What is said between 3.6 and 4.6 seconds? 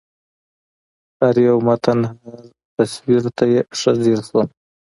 ښه ځېر شوم